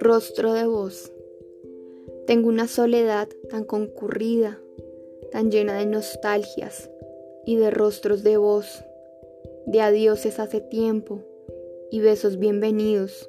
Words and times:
Rostro 0.00 0.54
de 0.54 0.66
voz. 0.66 1.12
Tengo 2.26 2.48
una 2.48 2.66
soledad 2.68 3.28
tan 3.50 3.64
concurrida, 3.64 4.58
tan 5.30 5.50
llena 5.50 5.78
de 5.78 5.86
nostalgias 5.86 6.90
y 7.44 7.56
de 7.56 7.70
rostros 7.70 8.22
de 8.22 8.38
voz, 8.38 8.84
de 9.66 9.80
adioses 9.82 10.38
hace 10.38 10.60
tiempo 10.60 11.20
y 11.90 12.00
besos 12.00 12.38
bienvenidos, 12.38 13.28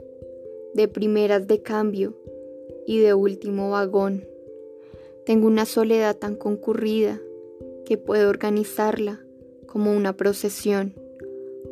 de 0.73 0.87
primeras 0.87 1.47
de 1.47 1.61
cambio 1.61 2.15
y 2.85 2.99
de 2.99 3.13
último 3.13 3.71
vagón. 3.71 4.25
Tengo 5.25 5.47
una 5.47 5.65
soledad 5.65 6.15
tan 6.15 6.35
concurrida 6.35 7.19
que 7.85 7.97
puedo 7.97 8.29
organizarla 8.29 9.25
como 9.65 9.91
una 9.91 10.15
procesión 10.15 11.04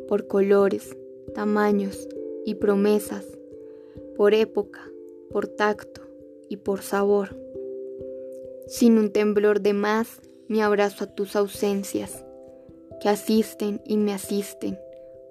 por 0.08 0.26
colores, 0.26 0.96
tamaños 1.34 2.08
y 2.44 2.56
promesas, 2.56 3.26
por 4.16 4.34
época, 4.34 4.80
por 5.30 5.48
tacto 5.48 6.02
y 6.48 6.58
por 6.58 6.82
sabor. 6.82 7.36
Sin 8.66 8.98
un 8.98 9.10
temblor 9.10 9.60
de 9.60 9.72
más, 9.72 10.20
me 10.48 10.62
abrazo 10.62 11.04
a 11.04 11.14
tus 11.14 11.36
ausencias, 11.36 12.24
que 13.00 13.08
asisten 13.08 13.80
y 13.84 13.96
me 13.96 14.12
asisten 14.12 14.78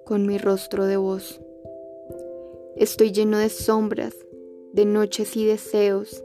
con 0.04 0.26
mi 0.26 0.38
rostro 0.38 0.86
de 0.86 0.96
voz. 0.96 1.40
Estoy 2.76 3.12
lleno 3.12 3.38
de 3.38 3.48
sombras, 3.48 4.14
de 4.72 4.84
noches 4.84 5.36
y 5.36 5.46
deseos, 5.46 6.24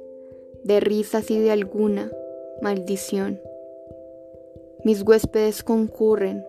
de 0.64 0.80
risas 0.80 1.30
y 1.32 1.40
de 1.40 1.52
alguna 1.52 2.12
maldición. 2.62 3.40
Mis 4.84 5.04
huéspedes 5.04 5.64
concurren, 5.64 6.46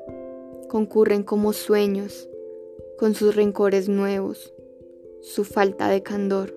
concurren 0.71 1.25
como 1.25 1.53
sueños, 1.53 2.29
con 2.97 3.17
sus 3.17 3.35
rencores 3.35 3.89
nuevos, 3.89 4.55
su 5.21 5.43
falta 5.43 5.89
de 5.89 6.05
candor. 6.05 6.55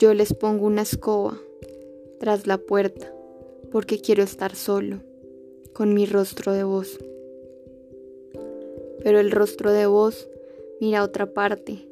Yo 0.00 0.14
les 0.14 0.34
pongo 0.34 0.66
una 0.66 0.82
escoba 0.82 1.38
tras 2.18 2.48
la 2.48 2.58
puerta, 2.58 3.14
porque 3.70 4.00
quiero 4.00 4.24
estar 4.24 4.56
solo, 4.56 4.98
con 5.72 5.94
mi 5.94 6.06
rostro 6.06 6.52
de 6.52 6.64
voz. 6.64 6.98
Pero 9.04 9.20
el 9.20 9.30
rostro 9.30 9.70
de 9.70 9.86
voz 9.86 10.28
mira 10.80 10.98
a 10.98 11.04
otra 11.04 11.32
parte, 11.32 11.88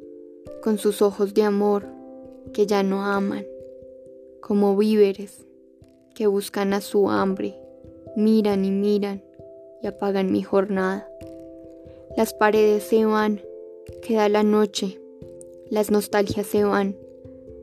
con 0.61 0.77
sus 0.77 1.01
ojos 1.01 1.33
de 1.33 1.43
amor 1.43 1.85
que 2.51 2.67
ya 2.67 2.83
no 2.83 3.05
aman, 3.05 3.47
como 4.41 4.75
víveres 4.75 5.45
que 6.15 6.27
buscan 6.27 6.73
a 6.73 6.81
su 6.81 7.09
hambre, 7.09 7.57
miran 8.17 8.65
y 8.65 8.71
miran 8.71 9.23
y 9.81 9.87
apagan 9.87 10.31
mi 10.31 10.41
jornada. 10.43 11.09
Las 12.17 12.33
paredes 12.33 12.83
se 12.83 13.05
van, 13.05 13.41
queda 14.01 14.29
la 14.29 14.43
noche, 14.43 14.99
las 15.69 15.91
nostalgias 15.91 16.47
se 16.47 16.63
van, 16.63 16.97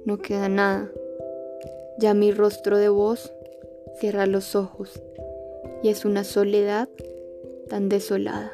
no 0.05 0.19
queda 0.19 0.49
nada. 0.49 0.91
Ya 1.99 2.15
mi 2.15 2.33
rostro 2.33 2.79
de 2.79 2.89
voz 2.89 3.33
cierra 4.01 4.27
los 4.27 4.55
ojos 4.55 5.03
y 5.83 5.89
es 5.89 6.05
una 6.05 6.25
soledad 6.25 6.89
tan 7.69 7.89
desolada. 7.89 8.53